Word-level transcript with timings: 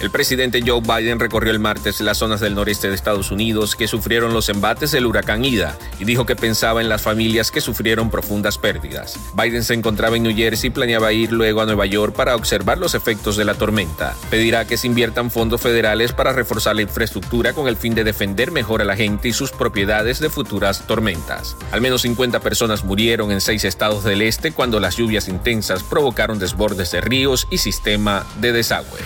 El 0.00 0.10
presidente 0.10 0.62
Joe 0.64 0.80
Biden 0.80 1.18
recorrió 1.18 1.50
el 1.50 1.58
martes 1.58 2.00
las 2.00 2.18
zonas 2.18 2.38
del 2.38 2.54
noreste 2.54 2.88
de 2.88 2.94
Estados 2.94 3.32
Unidos 3.32 3.74
que 3.74 3.88
sufrieron 3.88 4.32
los 4.32 4.48
embates 4.48 4.92
del 4.92 5.06
huracán 5.06 5.44
Ida 5.44 5.76
y 5.98 6.04
dijo 6.04 6.24
que 6.24 6.36
pensaba 6.36 6.80
en 6.80 6.88
las 6.88 7.02
familias 7.02 7.50
que 7.50 7.60
sufrieron 7.60 8.08
profundas 8.08 8.58
pérdidas. 8.58 9.18
Biden 9.34 9.64
se 9.64 9.74
encontraba 9.74 10.16
en 10.16 10.22
New 10.22 10.36
Jersey 10.36 10.68
y 10.68 10.70
planeaba 10.70 11.12
ir 11.12 11.32
luego 11.32 11.62
a 11.62 11.66
Nueva 11.66 11.84
York 11.86 12.14
para 12.14 12.36
observar 12.36 12.78
los 12.78 12.94
efectos 12.94 13.36
de 13.36 13.44
la 13.44 13.54
tormenta. 13.54 14.14
Pedirá 14.30 14.66
que 14.66 14.76
se 14.76 14.86
inviertan 14.86 15.32
fondos 15.32 15.60
federales 15.60 16.12
para 16.12 16.32
reforzar 16.32 16.76
la 16.76 16.82
infraestructura 16.82 17.52
con 17.52 17.66
el 17.66 17.76
fin 17.76 17.96
de 17.96 18.04
defender 18.04 18.52
mejor 18.52 18.82
a 18.82 18.84
la 18.84 18.94
gente 18.94 19.26
y 19.26 19.32
sus 19.32 19.50
propiedades 19.50 20.20
de 20.20 20.30
futuras 20.30 20.86
tormentas. 20.86 21.56
Al 21.72 21.80
menos 21.80 22.02
50 22.02 22.38
personas 22.38 22.84
murieron 22.84 23.32
en 23.32 23.40
seis 23.40 23.64
estados 23.64 24.04
del 24.04 24.22
este 24.22 24.52
cuando 24.52 24.78
las 24.78 24.96
lluvias 24.96 25.26
intensas 25.26 25.82
provocaron 25.82 26.38
desbordes 26.38 26.92
de 26.92 27.00
ríos 27.00 27.48
y 27.50 27.58
sistema 27.58 28.24
de 28.40 28.52
desagüe. 28.52 29.00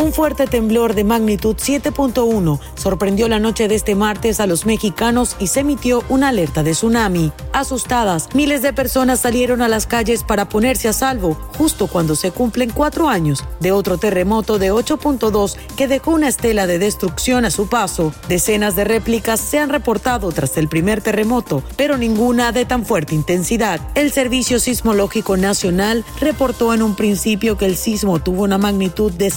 Un 0.00 0.14
fuerte 0.14 0.46
temblor 0.46 0.94
de 0.94 1.04
magnitud 1.04 1.56
7.1 1.56 2.58
sorprendió 2.74 3.28
la 3.28 3.38
noche 3.38 3.68
de 3.68 3.74
este 3.74 3.94
martes 3.94 4.40
a 4.40 4.46
los 4.46 4.64
mexicanos 4.64 5.36
y 5.38 5.48
se 5.48 5.60
emitió 5.60 6.02
una 6.08 6.28
alerta 6.28 6.62
de 6.62 6.70
tsunami. 6.70 7.32
Asustadas, 7.52 8.34
miles 8.34 8.62
de 8.62 8.72
personas 8.72 9.20
salieron 9.20 9.60
a 9.60 9.68
las 9.68 9.86
calles 9.86 10.22
para 10.22 10.48
ponerse 10.48 10.88
a 10.88 10.94
salvo 10.94 11.34
justo 11.58 11.86
cuando 11.86 12.16
se 12.16 12.30
cumplen 12.30 12.70
cuatro 12.70 13.10
años 13.10 13.44
de 13.60 13.72
otro 13.72 13.98
terremoto 13.98 14.58
de 14.58 14.72
8.2 14.72 15.56
que 15.76 15.86
dejó 15.86 16.12
una 16.12 16.28
estela 16.28 16.66
de 16.66 16.78
destrucción 16.78 17.44
a 17.44 17.50
su 17.50 17.68
paso. 17.68 18.14
Decenas 18.26 18.76
de 18.76 18.84
réplicas 18.84 19.38
se 19.38 19.58
han 19.58 19.68
reportado 19.68 20.32
tras 20.32 20.56
el 20.56 20.68
primer 20.68 21.02
terremoto, 21.02 21.62
pero 21.76 21.98
ninguna 21.98 22.52
de 22.52 22.64
tan 22.64 22.86
fuerte 22.86 23.14
intensidad. 23.14 23.78
El 23.94 24.12
Servicio 24.12 24.60
Sismológico 24.60 25.36
Nacional 25.36 26.06
reportó 26.20 26.72
en 26.72 26.80
un 26.80 26.96
principio 26.96 27.58
que 27.58 27.66
el 27.66 27.76
sismo 27.76 28.18
tuvo 28.18 28.44
una 28.44 28.56
magnitud 28.56 29.12
de 29.12 29.28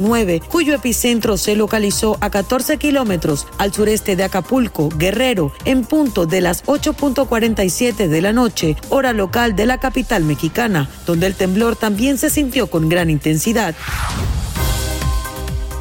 6.9 0.00 0.42
cuyo 0.48 0.74
epicentro 0.74 1.36
se 1.36 1.56
localizó 1.56 2.16
a 2.20 2.30
14 2.30 2.76
kilómetros 2.78 3.46
al 3.58 3.72
sureste 3.72 4.16
de 4.16 4.24
Acapulco, 4.24 4.88
Guerrero, 4.96 5.52
en 5.64 5.84
punto 5.84 6.26
de 6.26 6.40
las 6.40 6.64
8.47 6.64 8.08
de 8.08 8.20
la 8.20 8.32
noche, 8.32 8.76
hora 8.88 9.12
local 9.12 9.56
de 9.56 9.66
la 9.66 9.78
capital 9.78 10.24
mexicana, 10.24 10.88
donde 11.06 11.26
el 11.26 11.34
temblor 11.34 11.76
también 11.76 12.18
se 12.18 12.30
sintió 12.30 12.68
con 12.68 12.88
gran 12.88 13.10
intensidad. 13.10 13.74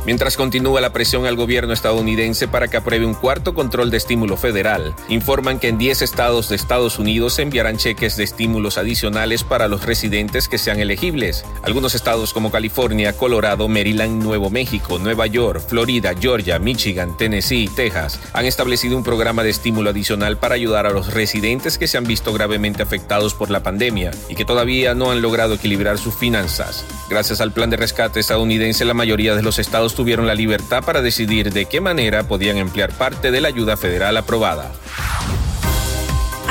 Mientras 0.06 0.38
continúa 0.38 0.82
la 0.82 0.94
presión 0.94 1.26
al 1.26 1.36
gobierno 1.36 1.74
estadounidense 1.74 2.48
para 2.48 2.68
que 2.68 2.78
apruebe 2.78 3.08
un 3.08 3.16
cuarto 3.16 3.56
control 3.56 3.90
de 3.90 3.98
estímulo 3.98 4.38
federal, 4.38 4.94
informan 5.10 5.58
que 5.58 5.70
en 5.70 5.80
10 5.80 6.04
estados 6.04 6.48
de 6.48 6.56
Estados 6.56 7.00
Unidos 7.00 7.34
se 7.34 7.42
enviarán 7.42 7.78
cheques 7.78 8.16
de 8.16 8.24
estímulos 8.24 8.78
adicionales 8.78 9.44
para 9.44 9.68
los 9.68 9.84
residentes 9.84 10.48
que 10.48 10.60
sean 10.60 10.80
elegibles. 10.80 11.44
Algunos 11.64 11.96
estados 11.96 12.34
como 12.34 12.52
California, 12.52 13.14
Colorado, 13.14 13.68
Maryland, 13.68 14.22
Nuevo 14.22 14.52
México, 14.52 15.00
Nueva 15.00 15.26
York, 15.26 15.64
Florida, 15.68 16.14
Georgia, 16.20 16.60
Michigan, 16.60 17.18
Tennessee 17.18 17.64
y 17.64 17.68
Texas 17.68 18.20
han 18.34 18.46
establecido 18.46 18.98
un 18.98 19.04
programa 19.04 19.42
de 19.42 19.50
estímulo 19.50 19.90
adicional 19.90 20.38
para 20.38 20.54
ayudar 20.54 20.86
a 20.86 20.92
los 20.92 21.16
residentes 21.16 21.80
que 21.80 21.88
se 21.88 21.98
han 21.98 22.04
visto 22.04 22.32
gravemente 22.32 22.84
afectados 22.84 23.34
por 23.34 23.50
la 23.50 23.64
pandemia 23.64 24.12
y 24.30 24.36
que 24.36 24.46
todavía 24.46 24.94
no 24.94 25.10
han 25.10 25.24
logrado 25.24 25.56
equilibrar 25.56 25.98
sus 25.98 26.14
finanzas. 26.14 26.86
Gracias 27.10 27.42
al 27.42 27.54
plan 27.54 27.72
de 27.72 27.78
rescate 27.78 28.20
estadounidense, 28.20 28.86
la 28.86 28.94
mayoría 28.94 29.36
de 29.36 29.42
los 29.42 29.58
estados 29.58 29.95
tuvieron 29.96 30.28
la 30.28 30.36
libertad 30.36 30.84
para 30.84 31.02
decidir 31.02 31.52
de 31.52 31.66
qué 31.66 31.82
manera 31.82 32.28
podían 32.28 32.58
emplear 32.58 32.92
parte 32.92 33.32
de 33.32 33.42
la 33.42 33.48
ayuda 33.48 33.78
federal 33.78 34.18
aprobada. 34.18 34.72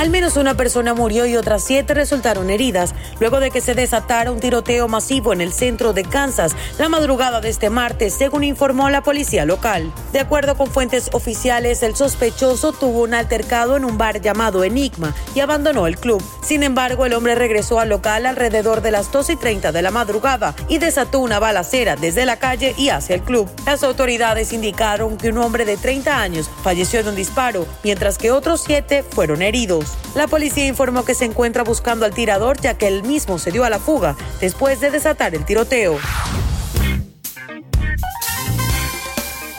Al 0.04 0.10
menos 0.10 0.36
una 0.36 0.54
persona 0.54 0.92
murió 0.92 1.24
y 1.24 1.34
otras 1.34 1.64
siete 1.64 1.94
resultaron 1.94 2.50
heridas 2.50 2.94
luego 3.20 3.40
de 3.40 3.50
que 3.50 3.62
se 3.62 3.74
desatara 3.74 4.30
un 4.30 4.38
tiroteo 4.38 4.86
masivo 4.86 5.32
en 5.32 5.40
el 5.40 5.50
centro 5.50 5.94
de 5.94 6.04
Kansas 6.04 6.54
la 6.78 6.90
madrugada 6.90 7.40
de 7.40 7.48
este 7.48 7.70
martes, 7.70 8.12
según 8.12 8.44
informó 8.44 8.90
la 8.90 9.02
policía 9.02 9.46
local. 9.46 9.90
De 10.12 10.20
acuerdo 10.20 10.58
con 10.58 10.66
fuentes 10.66 11.08
oficiales, 11.14 11.82
el 11.82 11.96
sospechoso 11.96 12.72
tuvo 12.72 13.04
un 13.04 13.14
altercado 13.14 13.78
en 13.78 13.86
un 13.86 13.96
bar 13.96 14.20
llamado 14.20 14.62
Enigma 14.62 15.14
y 15.34 15.40
abandonó 15.40 15.86
el 15.86 15.96
club. 15.96 16.22
Sin 16.42 16.64
embargo, 16.64 17.06
el 17.06 17.14
hombre 17.14 17.34
regresó 17.34 17.80
al 17.80 17.88
local 17.88 18.26
alrededor 18.26 18.82
de 18.82 18.90
las 18.90 19.10
2 19.10 19.30
y 19.30 19.36
30 19.36 19.72
de 19.72 19.80
la 19.80 19.90
madrugada 19.90 20.54
y 20.68 20.76
desató 20.76 21.20
una 21.20 21.38
balacera 21.38 21.96
desde 21.96 22.26
la 22.26 22.36
calle 22.36 22.74
y 22.76 22.90
hacia 22.90 23.14
el 23.14 23.22
club. 23.22 23.48
Las 23.64 23.82
autoridades 23.82 24.52
indicaron 24.52 25.16
que 25.16 25.30
un 25.30 25.38
hombre 25.38 25.64
de 25.64 25.78
30 25.78 26.20
años 26.20 26.50
falleció 26.62 27.02
de 27.02 27.08
un 27.08 27.16
disparo, 27.16 27.66
mientras 27.82 28.18
que 28.18 28.32
otros 28.32 28.62
siete 28.66 29.02
fueron 29.02 29.40
heridos. 29.40 29.93
La 30.14 30.28
policía 30.28 30.66
informó 30.66 31.04
que 31.04 31.14
se 31.14 31.24
encuentra 31.24 31.64
buscando 31.64 32.06
al 32.06 32.14
tirador 32.14 32.60
ya 32.60 32.74
que 32.74 32.86
él 32.86 33.02
mismo 33.02 33.38
se 33.38 33.50
dio 33.50 33.64
a 33.64 33.70
la 33.70 33.78
fuga 33.78 34.16
después 34.40 34.80
de 34.80 34.90
desatar 34.90 35.34
el 35.34 35.44
tiroteo. 35.44 35.98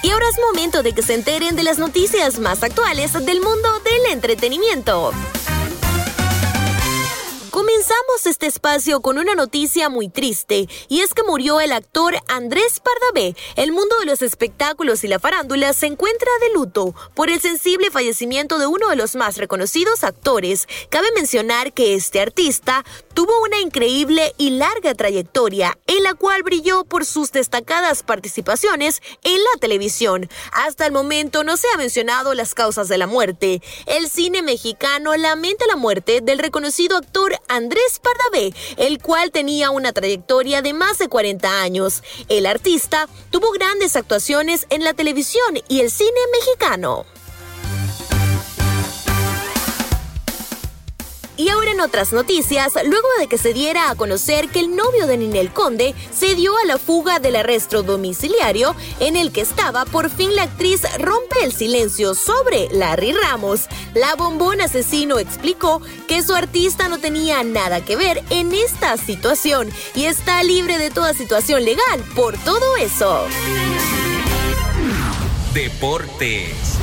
Y 0.02 0.10
ahora 0.12 0.26
es 0.30 0.40
momento 0.40 0.84
de 0.84 0.94
que 0.94 1.02
se 1.02 1.16
enteren 1.16 1.56
de 1.56 1.64
las 1.64 1.80
noticias 1.80 2.40
más 2.40 2.64
actuales 2.64 3.14
del 3.14 3.42
mundo 3.42 3.80
del 3.84 4.14
entretenimiento. 4.14 5.12
Comenzamos 7.96 8.26
este 8.26 8.48
espacio 8.48 9.00
con 9.00 9.18
una 9.18 9.36
noticia 9.36 9.88
muy 9.88 10.10
triste, 10.10 10.68
y 10.90 11.00
es 11.00 11.14
que 11.14 11.24
murió 11.24 11.62
el 11.62 11.72
actor 11.72 12.16
Andrés 12.28 12.82
Pardavé. 12.82 13.38
El 13.56 13.72
mundo 13.72 13.96
de 14.00 14.06
los 14.06 14.22
espectáculos 14.22 15.06
y 15.06 15.08
la 15.08 15.20
farándula 15.20 15.72
se 15.72 15.86
encuentra 15.86 16.30
de 16.42 16.54
luto 16.54 16.94
por 17.14 17.30
el 17.30 17.40
sensible 17.40 17.92
fallecimiento 17.92 18.58
de 18.58 18.68
uno 18.68 18.90
de 18.90 18.98
los 18.98 19.16
más 19.16 19.38
reconocidos 19.38 20.04
actores. 20.04 20.68
Cabe 20.90 21.08
mencionar 21.16 21.72
que 21.72 21.96
este 21.96 22.20
artista 22.20 22.84
tuvo 23.16 23.42
una 23.42 23.60
increíble 23.60 24.36
y 24.38 24.52
larga 24.52 24.94
trayectoria, 24.94 25.78
en 25.88 26.04
la 26.04 26.14
cual 26.14 26.44
brilló 26.44 26.84
por 26.84 27.06
sus 27.06 27.32
destacadas 27.32 28.04
participaciones 28.04 29.02
en 29.24 29.38
la 29.42 29.60
televisión. 29.60 30.30
Hasta 30.52 30.86
el 30.86 30.92
momento 30.92 31.44
no 31.44 31.56
se 31.58 31.68
ha 31.74 31.78
mencionado 31.78 32.34
las 32.34 32.54
causas 32.54 32.90
de 32.90 32.98
la 32.98 33.08
muerte. 33.08 33.62
El 33.86 34.10
cine 34.10 34.42
mexicano 34.42 35.16
lamenta 35.16 35.66
la 35.66 35.78
muerte 35.78 36.20
del 36.22 36.40
reconocido 36.40 36.98
actor 36.98 37.40
Andrés 37.48 38.02
Pardavé, 38.04 38.54
el 38.78 39.02
cual 39.02 39.32
tenía 39.32 39.72
una 39.72 39.94
trayectoria 39.94 40.62
de 40.62 40.74
más 40.74 40.98
de 40.98 41.08
40 41.08 41.62
años. 41.62 42.04
El 42.28 42.46
artista 42.46 43.08
tuvo 43.32 43.52
grandes 43.52 43.96
actuaciones 43.96 44.68
en 44.70 44.84
la 44.84 44.94
televisión 44.94 45.62
y 45.70 45.80
el 45.80 45.90
cine 45.90 46.12
mexicano. 46.34 47.06
Y 51.38 51.50
ahora 51.50 51.72
en 51.72 51.82
otras 51.82 52.14
noticias, 52.14 52.74
luego 52.86 53.08
de 53.20 53.28
que 53.28 53.38
se 53.38 53.54
diera 53.54 53.90
a 53.90 53.96
conocer 53.96 54.48
que 54.50 54.60
el 54.60 54.76
novio 54.76 55.06
de 55.06 55.18
Ninel 55.18 55.52
Conde 55.52 55.94
se 56.14 56.34
dio 56.36 56.58
a 56.58 56.66
la 56.66 56.78
fuga 56.78 57.20
del 57.20 57.36
arresto 57.36 57.84
domiciliario 57.84 58.76
en 59.00 59.18
el 59.18 59.32
que 59.32 59.42
estaba, 59.42 59.86
por 59.86 60.10
fin 60.10 60.36
la 60.36 60.44
actriz 60.44 60.82
rompe 61.00 61.44
el 61.44 61.52
silencio 61.52 62.16
sobre 62.16 62.70
Larry 62.72 63.12
Ramos. 63.12 63.68
La 63.94 64.16
bombón 64.16 64.62
asesino 64.62 65.20
explicó 65.20 65.82
que 66.08 66.24
su 66.24 66.34
artista 66.34 66.88
no 66.88 67.00
tenía 67.00 67.44
nada 67.44 67.84
que 67.84 67.98
ver 67.98 68.24
en 68.30 68.54
esta 68.54 68.96
situación 68.98 69.70
y 69.94 70.06
está 70.06 70.42
libre 70.44 70.78
de 70.78 70.90
toda 70.90 71.14
situación 71.14 71.66
legal 71.66 72.02
por 72.16 72.38
todo 72.40 72.78
eso. 72.78 73.26
Deportes. 75.54 76.76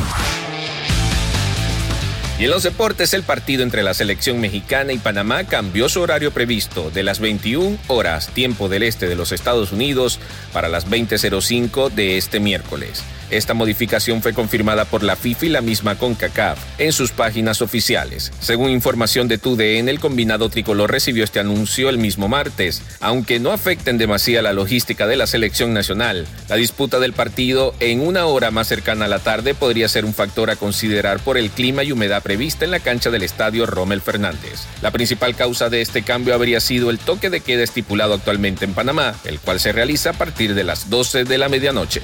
Y 2.43 2.47
en 2.47 2.51
los 2.51 2.65
deportes, 2.65 3.15
el 3.15 3.23
partido 3.23 3.63
entre 3.63 3.85
la 3.85 3.95
selección 3.95 4.41
mexicana 4.41 4.93
y 4.93 4.99
Panamá 4.99 5.45
cambió 5.45 5.89
su 5.89 6.01
horario 6.01 6.33
previsto 6.33 6.91
de 6.91 7.05
las 7.05 7.21
21 7.21 7.79
horas 7.87 8.31
tiempo 8.31 8.69
del 8.69 8.83
este 8.83 9.07
de 9.07 9.15
los 9.15 9.31
Estados 9.31 9.71
Unidos 9.71 10.19
para 10.53 10.69
las 10.69 10.89
20.05 10.91 11.93
de 11.93 12.19
este 12.19 12.41
miércoles. 12.41 13.05
Esta 13.33 13.55
modificación 13.55 14.21
fue 14.21 14.35
confirmada 14.35 14.85
por 14.85 15.03
la 15.03 15.17
FIFA 15.17 15.47
y 15.47 15.49
la 15.49 15.63
misma 15.63 15.95
CONCACAF 15.97 16.59
en 16.79 16.93
sus 16.93 17.13
páginas 17.13 17.63
oficiales. 17.63 18.31
Según 18.41 18.69
información 18.69 19.27
de 19.27 19.39
TUDN, 19.39 19.89
el 19.89 20.01
combinado 20.01 20.51
tricolor 20.51 20.91
recibió 20.91 21.25
este 21.25 21.41
anuncio 21.41 21.89
el 21.89 21.97
mismo 21.97 22.29
martes, 22.29 22.83
aunque 23.01 23.41
no 23.41 23.51
afecten 23.51 23.97
demasiado 23.97 24.43
la 24.43 24.53
logística 24.53 25.07
de 25.07 25.17
la 25.17 25.27
selección 25.27 25.73
nacional. 25.73 26.27
La 26.51 26.57
disputa 26.57 27.01
del 27.01 27.15
partido 27.15 27.75
en 27.81 28.01
una 28.01 28.27
hora 28.27 28.51
más 28.51 28.69
cercana 28.69 29.07
a 29.07 29.09
la 29.09 29.19
tarde 29.19 29.55
podría 29.55 29.89
ser 29.89 30.05
un 30.05 30.13
factor 30.13 30.51
a 30.51 30.57
considerar 30.57 31.19
por 31.21 31.39
el 31.39 31.49
clima 31.49 31.85
y 31.85 31.93
humedad 31.93 32.23
prevista 32.23 32.67
en 32.67 32.71
la 32.71 32.81
cancha 32.81 33.09
del 33.09 33.23
estadio 33.23 33.65
Rommel 33.65 34.03
Fernández. 34.03 34.67
La 34.83 34.91
principal 34.91 35.35
causa 35.35 35.71
de 35.71 35.81
este 35.81 36.03
cambio 36.03 36.35
habría 36.35 36.61
sido 36.61 36.91
el 36.91 36.99
toque 36.99 37.31
de 37.31 37.41
queda 37.41 37.63
estipulado 37.63 38.13
actualmente 38.13 38.67
en 38.67 38.75
Panamá, 38.75 39.15
el 39.25 39.41
cual 39.41 39.59
se 39.59 39.73
realiza 39.73 40.11
a 40.11 40.15
partir 40.15 40.55
de 40.55 40.65
las 40.65 40.91
12 40.91 41.25
de 41.25 41.39
la 41.39 41.49
medianoche. 41.49 42.03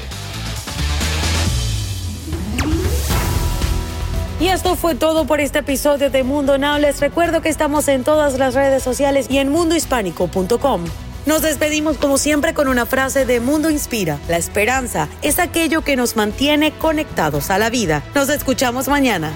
Y 4.40 4.48
esto 4.48 4.76
fue 4.76 4.94
todo 4.94 5.26
por 5.26 5.40
este 5.40 5.58
episodio 5.58 6.10
de 6.10 6.22
Mundo 6.22 6.58
Now. 6.58 6.78
Les 6.78 7.00
recuerdo 7.00 7.42
que 7.42 7.48
estamos 7.48 7.88
en 7.88 8.04
todas 8.04 8.38
las 8.38 8.54
redes 8.54 8.84
sociales 8.84 9.26
y 9.28 9.38
en 9.38 9.48
mundohispánico.com. 9.48 10.84
Nos 11.26 11.42
despedimos 11.42 11.98
como 11.98 12.18
siempre 12.18 12.54
con 12.54 12.68
una 12.68 12.86
frase 12.86 13.26
de 13.26 13.40
Mundo 13.40 13.68
Inspira. 13.68 14.18
La 14.28 14.36
esperanza 14.36 15.08
es 15.22 15.40
aquello 15.40 15.82
que 15.82 15.96
nos 15.96 16.14
mantiene 16.14 16.70
conectados 16.70 17.50
a 17.50 17.58
la 17.58 17.68
vida. 17.68 18.04
Nos 18.14 18.28
escuchamos 18.28 18.86
mañana. 18.86 19.32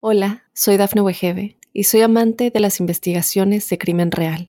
Hola, 0.00 0.44
soy 0.52 0.76
Dafne 0.76 1.00
Wegebe 1.00 1.56
y 1.72 1.84
soy 1.84 2.02
amante 2.02 2.50
de 2.50 2.60
las 2.60 2.80
investigaciones 2.80 3.68
de 3.70 3.78
crimen 3.78 4.12
real. 4.12 4.48